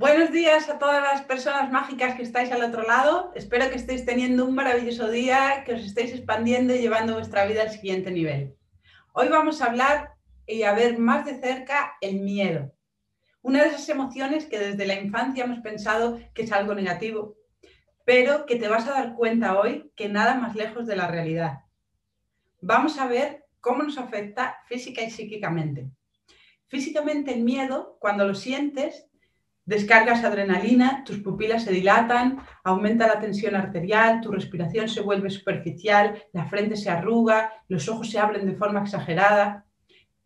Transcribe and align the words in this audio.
Buenos 0.00 0.32
días 0.32 0.66
a 0.70 0.78
todas 0.78 1.02
las 1.02 1.20
personas 1.26 1.70
mágicas 1.70 2.14
que 2.14 2.22
estáis 2.22 2.50
al 2.52 2.62
otro 2.62 2.84
lado. 2.84 3.32
Espero 3.34 3.68
que 3.68 3.76
estéis 3.76 4.06
teniendo 4.06 4.46
un 4.46 4.54
maravilloso 4.54 5.10
día, 5.10 5.62
que 5.66 5.74
os 5.74 5.82
estéis 5.82 6.14
expandiendo 6.14 6.74
y 6.74 6.78
llevando 6.78 7.12
vuestra 7.12 7.44
vida 7.44 7.60
al 7.60 7.70
siguiente 7.70 8.10
nivel. 8.10 8.56
Hoy 9.12 9.28
vamos 9.28 9.60
a 9.60 9.66
hablar 9.66 10.14
y 10.46 10.62
a 10.62 10.72
ver 10.72 10.98
más 10.98 11.26
de 11.26 11.38
cerca 11.38 11.98
el 12.00 12.22
miedo. 12.22 12.72
Una 13.42 13.62
de 13.62 13.68
esas 13.68 13.86
emociones 13.90 14.46
que 14.46 14.58
desde 14.58 14.86
la 14.86 14.98
infancia 14.98 15.44
hemos 15.44 15.58
pensado 15.58 16.18
que 16.32 16.44
es 16.44 16.52
algo 16.52 16.74
negativo, 16.74 17.36
pero 18.06 18.46
que 18.46 18.56
te 18.56 18.68
vas 18.68 18.88
a 18.88 18.92
dar 18.92 19.12
cuenta 19.12 19.60
hoy 19.60 19.92
que 19.96 20.08
nada 20.08 20.34
más 20.34 20.56
lejos 20.56 20.86
de 20.86 20.96
la 20.96 21.08
realidad. 21.08 21.58
Vamos 22.62 22.98
a 22.98 23.06
ver 23.06 23.44
cómo 23.60 23.82
nos 23.82 23.98
afecta 23.98 24.62
física 24.64 25.02
y 25.02 25.10
psíquicamente. 25.10 25.90
Físicamente 26.68 27.34
el 27.34 27.42
miedo, 27.42 27.98
cuando 28.00 28.26
lo 28.26 28.34
sientes, 28.34 29.09
Descargas 29.70 30.24
adrenalina, 30.24 31.04
tus 31.04 31.20
pupilas 31.20 31.62
se 31.62 31.70
dilatan, 31.70 32.38
aumenta 32.64 33.06
la 33.06 33.20
tensión 33.20 33.54
arterial, 33.54 34.20
tu 34.20 34.32
respiración 34.32 34.88
se 34.88 35.00
vuelve 35.00 35.30
superficial, 35.30 36.20
la 36.32 36.46
frente 36.46 36.74
se 36.74 36.90
arruga, 36.90 37.52
los 37.68 37.88
ojos 37.88 38.10
se 38.10 38.18
abren 38.18 38.46
de 38.46 38.56
forma 38.56 38.80
exagerada. 38.80 39.64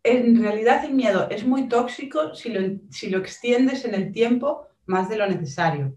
En 0.01 0.41
realidad 0.41 0.83
el 0.83 0.95
miedo 0.95 1.29
es 1.29 1.45
muy 1.45 1.67
tóxico 1.67 2.33
si 2.33 2.49
lo, 2.49 2.79
si 2.89 3.11
lo 3.11 3.19
extiendes 3.19 3.85
en 3.85 3.93
el 3.93 4.11
tiempo 4.11 4.65
más 4.87 5.09
de 5.09 5.17
lo 5.17 5.27
necesario, 5.27 5.95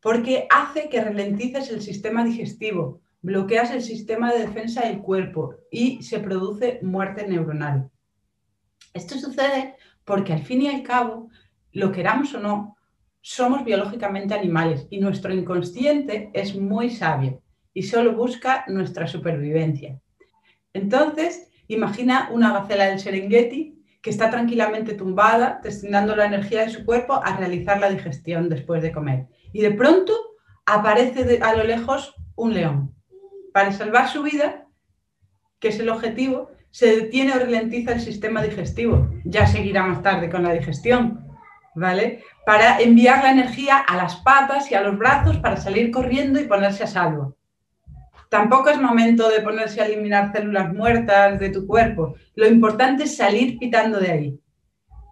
porque 0.00 0.46
hace 0.48 0.88
que 0.88 1.02
ralentices 1.02 1.72
el 1.72 1.82
sistema 1.82 2.22
digestivo, 2.22 3.00
bloqueas 3.20 3.72
el 3.72 3.82
sistema 3.82 4.32
de 4.32 4.46
defensa 4.46 4.86
del 4.86 5.00
cuerpo 5.00 5.56
y 5.72 6.04
se 6.04 6.20
produce 6.20 6.78
muerte 6.84 7.26
neuronal. 7.26 7.90
Esto 8.94 9.18
sucede 9.18 9.74
porque 10.04 10.32
al 10.32 10.44
fin 10.44 10.62
y 10.62 10.68
al 10.68 10.84
cabo, 10.84 11.30
lo 11.72 11.90
queramos 11.90 12.32
o 12.32 12.38
no, 12.38 12.75
somos 13.28 13.64
biológicamente 13.64 14.34
animales 14.34 14.86
y 14.88 15.00
nuestro 15.00 15.34
inconsciente 15.34 16.30
es 16.32 16.54
muy 16.54 16.90
sabio 16.90 17.42
y 17.74 17.82
solo 17.82 18.14
busca 18.14 18.64
nuestra 18.68 19.08
supervivencia. 19.08 20.00
Entonces, 20.72 21.50
imagina 21.66 22.30
una 22.32 22.52
gacela 22.52 22.84
del 22.84 23.00
Serengeti 23.00 23.82
que 24.00 24.10
está 24.10 24.30
tranquilamente 24.30 24.94
tumbada, 24.94 25.58
destinando 25.60 26.14
la 26.14 26.26
energía 26.26 26.60
de 26.60 26.70
su 26.70 26.84
cuerpo 26.84 27.14
a 27.14 27.36
realizar 27.36 27.80
la 27.80 27.90
digestión 27.90 28.48
después 28.48 28.80
de 28.80 28.92
comer. 28.92 29.26
Y 29.52 29.60
de 29.60 29.72
pronto 29.72 30.12
aparece 30.64 31.40
a 31.42 31.56
lo 31.56 31.64
lejos 31.64 32.14
un 32.36 32.54
león. 32.54 32.94
Para 33.52 33.72
salvar 33.72 34.08
su 34.08 34.22
vida, 34.22 34.68
que 35.58 35.68
es 35.68 35.80
el 35.80 35.88
objetivo, 35.88 36.52
se 36.70 36.94
detiene 36.94 37.32
o 37.32 37.40
ralentiza 37.40 37.92
el 37.92 38.00
sistema 38.00 38.40
digestivo. 38.40 39.10
Ya 39.24 39.48
seguirá 39.48 39.84
más 39.84 40.00
tarde 40.00 40.30
con 40.30 40.44
la 40.44 40.52
digestión, 40.52 41.25
¿vale? 41.76 42.24
Para 42.44 42.80
enviar 42.80 43.22
la 43.22 43.30
energía 43.30 43.78
a 43.78 43.96
las 43.96 44.16
patas 44.16 44.70
y 44.70 44.74
a 44.74 44.80
los 44.80 44.98
brazos 44.98 45.36
para 45.38 45.56
salir 45.56 45.90
corriendo 45.90 46.40
y 46.40 46.44
ponerse 46.44 46.84
a 46.84 46.88
salvo. 46.88 47.36
Tampoco 48.28 48.70
es 48.70 48.80
momento 48.80 49.28
de 49.28 49.40
ponerse 49.40 49.80
a 49.80 49.86
eliminar 49.86 50.32
células 50.32 50.72
muertas 50.72 51.38
de 51.38 51.50
tu 51.50 51.66
cuerpo. 51.66 52.16
Lo 52.34 52.46
importante 52.46 53.04
es 53.04 53.16
salir 53.16 53.58
pitando 53.58 54.00
de 54.00 54.10
ahí. 54.10 54.40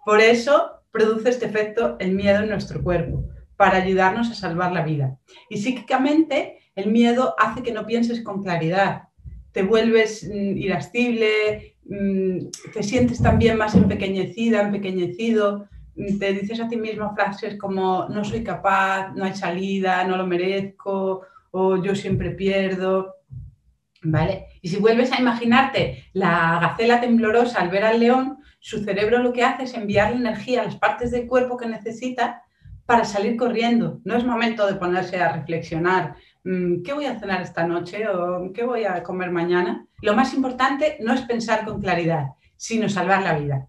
Por 0.03 0.19
eso 0.19 0.81
produce 0.91 1.29
este 1.29 1.45
efecto 1.45 1.95
el 1.99 2.11
miedo 2.11 2.43
en 2.43 2.49
nuestro 2.49 2.83
cuerpo, 2.83 3.23
para 3.57 3.77
ayudarnos 3.77 4.29
a 4.31 4.35
salvar 4.35 4.71
la 4.71 4.83
vida. 4.83 5.17
Y 5.49 5.57
psíquicamente, 5.57 6.59
el 6.75 6.91
miedo 6.91 7.35
hace 7.37 7.63
que 7.63 7.71
no 7.71 7.85
pienses 7.85 8.21
con 8.21 8.43
claridad. 8.43 9.03
Te 9.51 9.63
vuelves 9.63 10.27
mm, 10.29 10.57
irascible, 10.57 11.77
mm, 11.85 12.47
te 12.73 12.83
sientes 12.83 13.21
también 13.21 13.57
más 13.57 13.75
empequeñecida, 13.75 14.61
empequeñecido, 14.61 15.67
te 15.95 16.33
dices 16.33 16.59
a 16.59 16.67
ti 16.67 16.77
mismo 16.77 17.13
frases 17.15 17.57
como 17.57 18.07
no 18.09 18.23
soy 18.23 18.43
capaz, 18.43 19.13
no 19.15 19.23
hay 19.23 19.33
salida, 19.33 20.03
no 20.03 20.17
lo 20.17 20.27
merezco 20.27 21.21
o 21.51 21.81
yo 21.81 21.95
siempre 21.95 22.31
pierdo. 22.31 23.15
¿Vale? 24.07 24.47
Y 24.61 24.69
si 24.69 24.77
vuelves 24.77 25.11
a 25.11 25.19
imaginarte 25.19 26.05
la 26.13 26.59
gacela 26.61 27.01
temblorosa 27.01 27.59
al 27.59 27.69
ver 27.69 27.85
al 27.85 27.99
león, 27.99 28.37
su 28.59 28.83
cerebro 28.83 29.19
lo 29.19 29.33
que 29.33 29.43
hace 29.43 29.63
es 29.63 29.73
enviarle 29.73 30.17
energía 30.17 30.61
a 30.61 30.65
las 30.65 30.75
partes 30.75 31.11
del 31.11 31.27
cuerpo 31.27 31.57
que 31.57 31.65
necesita 31.65 32.43
para 32.85 33.03
salir 33.03 33.35
corriendo. 33.35 33.99
No 34.03 34.15
es 34.15 34.25
momento 34.25 34.67
de 34.67 34.75
ponerse 34.75 35.17
a 35.21 35.33
reflexionar, 35.33 36.15
mm, 36.43 36.83
¿qué 36.83 36.93
voy 36.93 37.05
a 37.05 37.19
cenar 37.19 37.41
esta 37.41 37.65
noche 37.65 38.07
o 38.07 38.51
qué 38.53 38.63
voy 38.63 38.85
a 38.85 39.01
comer 39.01 39.31
mañana? 39.31 39.87
Lo 40.01 40.15
más 40.15 40.33
importante 40.33 40.97
no 40.99 41.13
es 41.13 41.21
pensar 41.21 41.65
con 41.65 41.81
claridad, 41.81 42.27
sino 42.57 42.89
salvar 42.89 43.23
la 43.23 43.37
vida. 43.37 43.67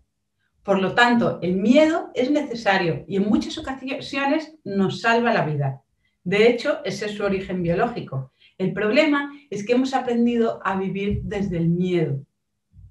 Por 0.66 0.82
lo 0.82 0.96
tanto, 0.96 1.38
el 1.42 1.54
miedo 1.54 2.10
es 2.12 2.28
necesario 2.28 3.04
y 3.06 3.18
en 3.18 3.28
muchas 3.28 3.56
ocasiones 3.56 4.56
nos 4.64 5.00
salva 5.00 5.32
la 5.32 5.44
vida. 5.44 5.82
De 6.24 6.48
hecho, 6.48 6.80
ese 6.84 7.06
es 7.06 7.12
su 7.12 7.22
origen 7.22 7.62
biológico. 7.62 8.32
El 8.58 8.72
problema 8.72 9.30
es 9.48 9.64
que 9.64 9.74
hemos 9.74 9.94
aprendido 9.94 10.60
a 10.64 10.74
vivir 10.74 11.20
desde 11.22 11.58
el 11.58 11.68
miedo, 11.68 12.20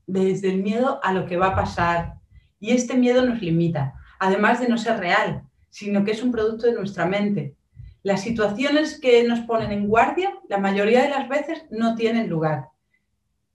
desde 0.08 0.52
el 0.52 0.64
miedo 0.64 1.02
a 1.04 1.12
lo 1.12 1.26
que 1.26 1.36
va 1.36 1.48
a 1.48 1.56
pasar. 1.56 2.14
Y 2.62 2.72
este 2.72 2.96
miedo 2.96 3.26
nos 3.26 3.42
limita, 3.42 3.94
además 4.20 4.62
de 4.62 4.70
no 4.70 4.78
ser 4.78 4.98
real, 4.98 5.44
sino 5.70 6.06
que 6.06 6.12
es 6.12 6.24
un 6.24 6.32
producto 6.32 6.68
de 6.68 6.76
nuestra 6.76 7.06
mente. 7.06 7.56
Las 8.04 8.22
situaciones 8.22 9.02
que 9.02 9.22
nos 9.26 9.42
ponen 9.42 9.74
en 9.74 9.90
guardia, 9.90 10.34
la 10.48 10.60
mayoría 10.60 11.04
de 11.04 11.10
las 11.10 11.28
veces 11.28 11.66
no 11.72 11.96
tienen 11.96 12.30
lugar. 12.30 12.70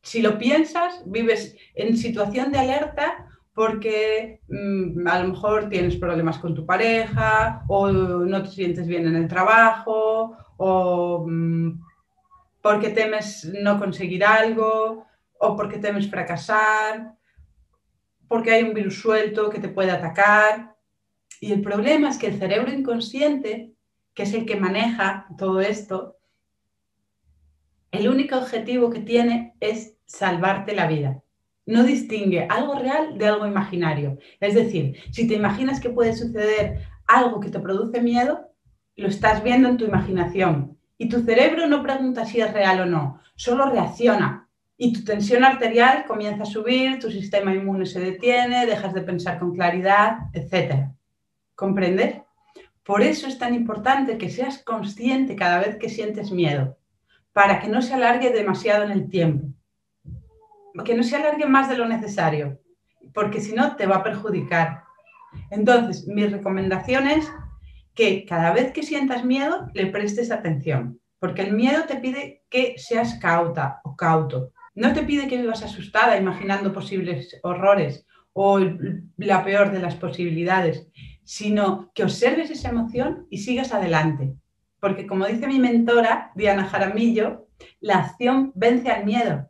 Si 0.03 0.21
lo 0.21 0.37
piensas, 0.37 1.03
vives 1.07 1.57
en 1.75 1.97
situación 1.97 2.53
de 2.53 2.59
alerta 2.59 3.30
porque 3.55 4.41
mm, 4.49 5.07
a 5.07 5.19
lo 5.21 5.29
mejor 5.29 5.69
tienes 5.69 5.97
problemas 5.97 6.39
con 6.39 6.55
tu 6.55 6.65
pareja 6.65 7.65
o 7.69 7.91
no 7.91 8.43
te 8.43 8.51
sientes 8.51 8.87
bien 8.87 9.07
en 9.07 9.17
el 9.17 9.29
trabajo 9.29 10.37
o 10.57 11.27
mm, 11.27 11.81
porque 12.63 12.91
temes 12.91 13.51
no 13.61 13.79
conseguir 13.79 14.25
algo 14.25 15.07
o 15.39 15.57
porque 15.57 15.79
temes 15.79 16.09
fracasar, 16.11 17.15
porque 18.29 18.53
hay 18.53 18.63
un 18.63 18.75
virus 18.75 19.01
suelto 19.01 19.51
que 19.51 19.59
te 19.59 19.69
puede 19.69 19.91
atacar. 19.91 20.77
Y 21.41 21.53
el 21.53 21.63
problema 21.63 22.11
es 22.11 22.19
que 22.19 22.27
el 22.27 22.39
cerebro 22.39 22.71
inconsciente, 22.71 23.73
que 24.15 24.25
es 24.25 24.35
el 24.35 24.45
que 24.45 24.57
maneja 24.57 25.27
todo 25.39 25.61
esto, 25.61 26.19
el 27.91 28.09
único 28.09 28.37
objetivo 28.37 28.91
que 28.91 29.01
tiene 29.01 29.57
es 29.61 29.97
salvarte 30.05 30.75
la 30.75 30.87
vida 30.87 31.23
no 31.67 31.85
distingue 31.85 32.47
algo 32.49 32.75
real 32.79 33.17
de 33.19 33.27
algo 33.27 33.47
imaginario. 33.47 34.19
Es 34.41 34.55
decir, 34.55 34.97
si 35.13 35.27
te 35.27 35.35
imaginas 35.35 35.81
que 35.81 35.91
puede 35.91 36.15
suceder 36.15 36.87
algo 37.07 37.41
que 37.41 37.51
te 37.51 37.61
produce 37.61 38.01
miedo, 38.01 38.51
lo 38.97 39.09
estás 39.09 39.43
viendo 39.43 39.69
en 39.69 39.77
tu 39.77 39.85
imaginación. 39.85 40.79
Y 40.99 41.09
tu 41.09 41.23
cerebro 41.23 41.67
no 41.67 41.83
pregunta 41.83 42.25
si 42.25 42.41
es 42.41 42.53
real 42.53 42.81
o 42.81 42.87
no, 42.87 43.21
solo 43.35 43.67
reacciona. 43.71 44.49
Y 44.77 44.93
tu 44.93 45.05
tensión 45.05 45.45
arterial 45.45 46.05
comienza 46.07 46.43
a 46.43 46.47
subir, 46.47 46.99
tu 46.99 47.11
sistema 47.11 47.55
inmune 47.55 47.87
se 47.87 48.01
detiene, 48.01 48.67
dejas 48.67 48.95
de 48.95 49.03
pensar 49.03 49.39
con 49.39 49.55
claridad, 49.55 50.19
etc. 50.33 50.89
¿Comprendes? 51.55 52.17
Por 52.83 53.03
eso 53.03 53.27
es 53.27 53.39
tan 53.39 53.55
importante 53.55 54.19
que 54.19 54.31
seas 54.31 54.63
consciente 54.63 55.37
cada 55.37 55.61
vez 55.61 55.77
que 55.77 55.91
sientes 55.91 56.33
miedo, 56.33 56.79
para 57.33 57.61
que 57.61 57.69
no 57.69 57.83
se 57.83 57.95
alargue 57.95 58.31
demasiado 58.31 58.85
en 58.85 58.91
el 58.91 59.09
tiempo 59.09 59.49
que 60.85 60.95
no 60.95 61.03
se 61.03 61.17
alargue 61.17 61.47
más 61.47 61.69
de 61.69 61.77
lo 61.77 61.87
necesario, 61.87 62.61
porque 63.13 63.41
si 63.41 63.53
no 63.53 63.77
te 63.77 63.87
va 63.87 63.97
a 63.97 64.03
perjudicar. 64.03 64.85
Entonces, 65.51 66.07
mi 66.07 66.27
recomendación 66.27 67.09
es 67.09 67.31
que 67.95 68.25
cada 68.25 68.53
vez 68.53 68.73
que 68.73 68.83
sientas 68.83 69.25
miedo 69.25 69.69
le 69.75 69.87
prestes 69.87 70.31
atención, 70.31 71.01
porque 71.19 71.43
el 71.43 71.53
miedo 71.53 71.85
te 71.87 71.97
pide 71.97 72.45
que 72.49 72.75
seas 72.79 73.19
cauta 73.21 73.81
o 73.85 73.97
cauto. 73.97 74.53
No 74.75 74.93
te 74.93 75.03
pide 75.03 75.29
que 75.29 75.37
vivas 75.37 75.63
asustada 75.63 76.17
imaginando 76.17 76.73
posibles 76.73 77.39
horrores 77.43 78.07
o 78.33 78.61
la 79.17 79.45
peor 79.45 79.73
de 79.73 79.81
las 79.81 79.97
posibilidades, 79.97 80.89
sino 81.25 81.91
que 81.95 82.05
observes 82.05 82.51
esa 82.51 82.71
emoción 82.71 83.27
y 83.29 83.39
sigas 83.39 83.73
adelante. 83.73 84.35
Porque 84.81 85.07
como 85.07 85.27
dice 85.27 85.47
mi 85.47 85.59
mentora, 85.59 86.33
Diana 86.35 86.65
Jaramillo, 86.65 87.49
la 87.81 87.99
acción 87.99 88.53
vence 88.55 88.91
al 88.91 89.05
miedo 89.05 89.50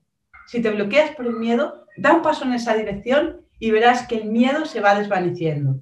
si 0.51 0.61
te 0.61 0.73
bloqueas 0.73 1.13
por 1.13 1.27
el 1.27 1.37
miedo, 1.37 1.87
da 1.97 2.13
un 2.13 2.23
paso 2.23 2.45
en 2.45 2.53
esa 2.55 2.75
dirección 2.75 3.43
y 3.61 3.71
verás 3.71 4.09
que 4.09 4.17
el 4.17 4.25
miedo 4.25 4.65
se 4.65 4.81
va 4.81 4.97
desvaneciendo, 4.97 5.81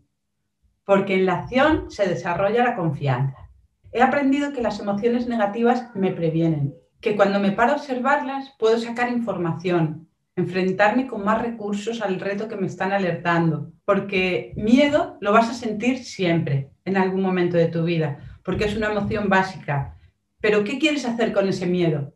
porque 0.85 1.15
en 1.15 1.25
la 1.25 1.39
acción 1.39 1.91
se 1.91 2.07
desarrolla 2.07 2.65
la 2.65 2.77
confianza. 2.77 3.49
He 3.93 4.03
aprendido 4.03 4.53
que 4.53 4.61
las 4.61 4.79
emociones 4.79 5.27
negativas 5.27 5.89
me 5.95 6.11
previenen, 6.11 6.75
que 7.01 7.17
cuando 7.17 7.41
me 7.41 7.53
paro 7.53 7.73
a 7.73 7.77
observarlas 7.77 8.55
puedo 8.59 8.77
sacar 8.79 9.09
información, 9.09 10.07
enfrentarme 10.37 11.07
con 11.07 11.25
más 11.25 11.41
recursos 11.41 12.03
al 12.03 12.21
reto 12.21 12.47
que 12.47 12.57
me 12.57 12.67
están 12.67 12.93
alertando, 12.93 13.73
porque 13.87 14.53
miedo 14.55 15.17
lo 15.23 15.33
vas 15.33 15.49
a 15.49 15.55
sentir 15.55 16.05
siempre, 16.05 16.69
en 16.85 16.99
algún 16.99 17.23
momento 17.23 17.57
de 17.57 17.69
tu 17.69 17.85
vida, 17.85 18.19
porque 18.45 18.67
es 18.67 18.77
una 18.77 18.93
emoción 18.93 19.31
básica. 19.31 19.97
Pero 20.43 20.63
¿qué 20.63 20.79
quieres 20.79 21.07
hacer 21.07 21.33
con 21.33 21.49
ese 21.49 21.65
miedo? 21.65 22.13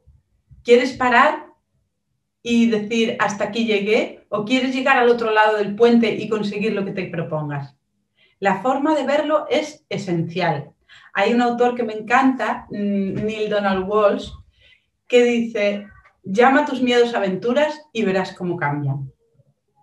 ¿Quieres 0.63 0.93
parar 0.93 1.52
y 2.43 2.69
decir 2.69 3.17
hasta 3.21 3.45
aquí 3.45 3.65
llegué 3.67 4.25
o 4.29 4.45
quieres 4.45 4.75
llegar 4.75 4.99
al 4.99 5.09
otro 5.09 5.31
lado 5.31 5.59
del 5.59 5.75
puente 5.77 6.13
y 6.15 6.29
conseguir 6.29 6.73
lo 6.73 6.85
que 6.85 6.93
te 6.93 7.07
propongas. 7.07 7.77
La 8.41 8.61
forma 8.61 8.95
de 8.97 9.05
verlo 9.05 9.47
es 9.49 9.85
esencial. 9.89 10.73
Hay 11.13 11.33
un 11.33 11.41
autor 11.41 11.77
que 11.77 11.85
me 11.85 11.93
encanta, 11.93 12.67
mm, 12.71 13.25
Neil 13.25 13.51
Donald 13.51 13.87
Walsh, 13.89 14.31
que 15.07 15.23
dice, 15.23 15.87
llama 16.25 16.65
tus 16.65 16.83
miedos 16.83 17.15
aventuras 17.15 17.81
y 17.93 18.03
verás 18.03 18.33
cómo 18.33 18.57
cambian. 18.57 19.13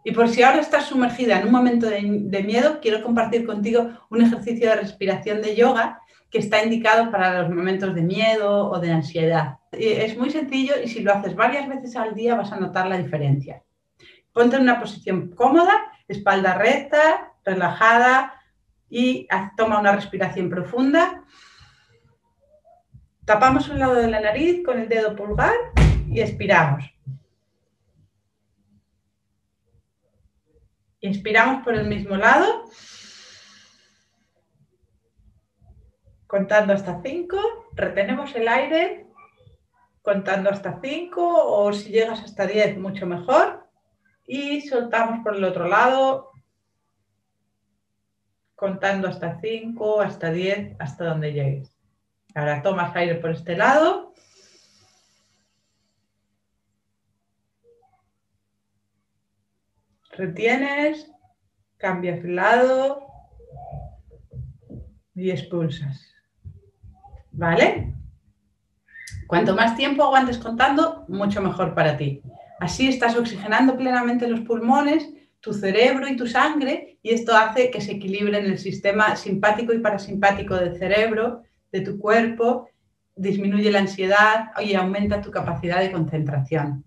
Y 0.03 0.11
por 0.11 0.27
si 0.27 0.41
ahora 0.41 0.59
estás 0.59 0.85
sumergida 0.85 1.39
en 1.39 1.45
un 1.45 1.51
momento 1.51 1.87
de, 1.87 2.01
de, 2.03 2.43
miedo, 2.43 2.79
quiero 2.81 3.03
compartir 3.03 3.45
contigo 3.45 3.89
un 4.09 4.21
ejercicio 4.21 4.69
de 4.69 4.75
respiración 4.75 5.41
de 5.41 5.55
yoga 5.55 6.01
que 6.29 6.39
está 6.39 6.63
indicado 6.63 7.11
para 7.11 7.41
los 7.41 7.49
momentos 7.55 7.93
de 7.95 8.01
miedo 8.01 8.69
o 8.69 8.79
de 8.79 8.91
ansiedad. 8.91 9.58
Es 9.71 10.17
muy 10.17 10.29
sencillo 10.31 10.75
y 10.83 10.87
si 10.87 11.01
lo 11.01 11.13
haces 11.13 11.35
varias 11.35 11.67
veces 11.67 11.95
al 11.95 12.15
día 12.15 12.35
vas 12.35 12.51
a 12.51 12.59
notar 12.59 12.87
la 12.87 12.97
diferencia. 12.97 13.63
Ponte 14.33 14.55
en 14.55 14.63
una 14.63 14.79
posición 14.79 15.29
cómoda, 15.35 15.91
espalda 16.07 16.55
recta, 16.55 17.33
relajada 17.43 18.33
y 18.89 19.27
toma 19.55 19.79
una 19.79 19.91
respiración 19.91 20.49
profunda. 20.49 21.23
Tapamos 23.25 23.69
un 23.69 23.79
lado 23.79 23.95
de 23.95 24.09
la 24.09 24.19
nariz 24.19 24.63
con 24.65 24.79
el 24.79 24.89
dedo 24.89 25.15
pulgar 25.15 25.53
y 26.07 26.19
expiramos. 26.21 26.83
Inspiramos 31.01 31.63
por 31.63 31.75
el 31.75 31.87
mismo 31.87 32.17
lado, 32.17 32.65
contando 36.27 36.73
hasta 36.73 37.01
5, 37.01 37.37
retenemos 37.73 38.35
el 38.35 38.47
aire, 38.47 39.08
contando 40.01 40.49
hasta 40.49 40.79
5 40.81 41.21
o 41.21 41.73
si 41.73 41.89
llegas 41.89 42.21
hasta 42.23 42.45
10, 42.47 42.77
mucho 42.79 43.05
mejor. 43.05 43.67
Y 44.25 44.61
soltamos 44.61 45.23
por 45.23 45.35
el 45.35 45.43
otro 45.43 45.67
lado, 45.67 46.31
contando 48.55 49.07
hasta 49.07 49.39
5, 49.39 50.01
hasta 50.01 50.31
10, 50.31 50.75
hasta 50.79 51.05
donde 51.05 51.33
llegues. 51.33 51.75
Ahora 52.35 52.61
tomas 52.61 52.95
aire 52.95 53.15
por 53.15 53.31
este 53.31 53.57
lado. 53.57 54.13
Retienes, 60.11 61.09
cambias 61.77 62.21
de 62.21 62.29
lado 62.29 63.07
y 65.15 65.31
expulsas. 65.31 66.13
¿Vale? 67.31 67.95
Cuanto 69.27 69.55
más 69.55 69.75
tiempo 69.75 70.03
aguantes 70.03 70.37
contando, 70.37 71.05
mucho 71.07 71.41
mejor 71.41 71.73
para 71.73 71.97
ti. 71.97 72.21
Así 72.59 72.87
estás 72.87 73.15
oxigenando 73.15 73.77
plenamente 73.77 74.27
los 74.27 74.41
pulmones, 74.41 75.09
tu 75.39 75.53
cerebro 75.53 76.07
y 76.07 76.15
tu 76.15 76.27
sangre 76.27 76.97
y 77.01 77.11
esto 77.11 77.35
hace 77.35 77.71
que 77.71 77.81
se 77.81 77.93
equilibre 77.93 78.37
en 78.37 78.45
el 78.45 78.59
sistema 78.59 79.15
simpático 79.15 79.73
y 79.73 79.79
parasimpático 79.79 80.55
del 80.55 80.77
cerebro, 80.77 81.43
de 81.71 81.81
tu 81.81 81.97
cuerpo, 81.97 82.69
disminuye 83.15 83.71
la 83.71 83.79
ansiedad 83.79 84.51
y 84.61 84.73
aumenta 84.73 85.21
tu 85.21 85.31
capacidad 85.31 85.79
de 85.79 85.91
concentración. 85.91 86.83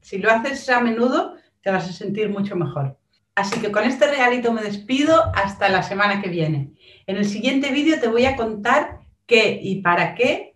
Si 0.00 0.18
lo 0.18 0.30
haces 0.30 0.68
a 0.68 0.80
menudo, 0.80 1.34
te 1.62 1.70
vas 1.70 1.88
a 1.88 1.92
sentir 1.92 2.28
mucho 2.28 2.56
mejor. 2.56 2.98
Así 3.34 3.60
que 3.60 3.70
con 3.70 3.84
este 3.84 4.06
regalito 4.06 4.52
me 4.52 4.62
despido 4.62 5.32
hasta 5.34 5.68
la 5.68 5.82
semana 5.82 6.20
que 6.20 6.28
viene. 6.28 6.72
En 7.06 7.16
el 7.16 7.26
siguiente 7.26 7.70
vídeo 7.70 8.00
te 8.00 8.08
voy 8.08 8.24
a 8.26 8.36
contar 8.36 9.00
qué 9.26 9.58
y 9.62 9.82
para 9.82 10.14
qué 10.14 10.49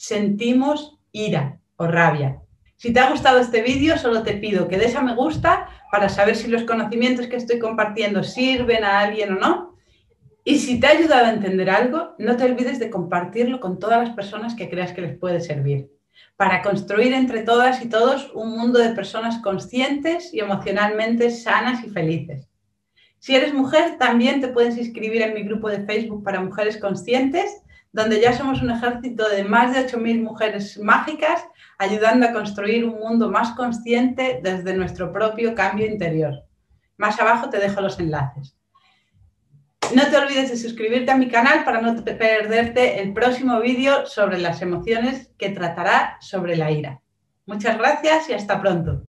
sentimos 0.00 0.98
ira 1.12 1.60
o 1.76 1.86
rabia. 1.86 2.40
Si 2.76 2.90
te 2.90 3.00
ha 3.00 3.10
gustado 3.10 3.38
este 3.38 3.60
vídeo, 3.60 3.98
solo 3.98 4.22
te 4.22 4.32
pido 4.32 4.66
que 4.66 4.78
des 4.78 4.96
a 4.96 5.02
me 5.02 5.14
gusta 5.14 5.68
para 5.92 6.08
saber 6.08 6.36
si 6.36 6.48
los 6.48 6.62
conocimientos 6.62 7.26
que 7.26 7.36
estoy 7.36 7.58
compartiendo 7.58 8.22
sirven 8.22 8.82
a 8.82 9.00
alguien 9.00 9.34
o 9.34 9.38
no. 9.38 9.76
Y 10.42 10.58
si 10.58 10.80
te 10.80 10.86
ha 10.86 10.92
ayudado 10.92 11.26
a 11.26 11.34
entender 11.34 11.68
algo, 11.68 12.14
no 12.18 12.34
te 12.38 12.44
olvides 12.44 12.78
de 12.78 12.88
compartirlo 12.88 13.60
con 13.60 13.78
todas 13.78 13.98
las 13.98 14.16
personas 14.16 14.54
que 14.54 14.70
creas 14.70 14.94
que 14.94 15.02
les 15.02 15.18
puede 15.18 15.40
servir 15.40 15.90
para 16.36 16.62
construir 16.62 17.12
entre 17.12 17.42
todas 17.42 17.84
y 17.84 17.88
todos 17.90 18.30
un 18.32 18.56
mundo 18.56 18.78
de 18.78 18.94
personas 18.94 19.42
conscientes 19.42 20.32
y 20.32 20.40
emocionalmente 20.40 21.30
sanas 21.30 21.84
y 21.84 21.90
felices. 21.90 22.48
Si 23.18 23.36
eres 23.36 23.52
mujer, 23.52 23.98
también 23.98 24.40
te 24.40 24.48
puedes 24.48 24.78
inscribir 24.78 25.20
en 25.20 25.34
mi 25.34 25.42
grupo 25.42 25.68
de 25.68 25.84
Facebook 25.84 26.24
para 26.24 26.40
mujeres 26.40 26.78
conscientes, 26.78 27.60
donde 27.92 28.20
ya 28.20 28.32
somos 28.32 28.62
un 28.62 28.70
ejército 28.70 29.28
de 29.28 29.44
más 29.44 29.74
de 29.74 29.86
8.000 29.86 30.22
mujeres 30.22 30.78
mágicas 30.78 31.44
ayudando 31.78 32.26
a 32.26 32.32
construir 32.32 32.84
un 32.84 32.98
mundo 33.00 33.30
más 33.30 33.52
consciente 33.52 34.40
desde 34.42 34.74
nuestro 34.74 35.12
propio 35.12 35.54
cambio 35.54 35.86
interior. 35.86 36.44
Más 36.96 37.18
abajo 37.20 37.50
te 37.50 37.58
dejo 37.58 37.80
los 37.80 37.98
enlaces. 37.98 38.56
No 39.94 40.06
te 40.08 40.16
olvides 40.16 40.50
de 40.50 40.56
suscribirte 40.56 41.10
a 41.10 41.16
mi 41.16 41.28
canal 41.28 41.64
para 41.64 41.80
no 41.80 42.04
perderte 42.04 43.00
el 43.00 43.12
próximo 43.12 43.58
vídeo 43.60 44.06
sobre 44.06 44.38
las 44.38 44.62
emociones 44.62 45.32
que 45.36 45.48
tratará 45.48 46.16
sobre 46.20 46.56
la 46.56 46.70
ira. 46.70 47.00
Muchas 47.46 47.76
gracias 47.76 48.28
y 48.28 48.34
hasta 48.34 48.60
pronto. 48.60 49.02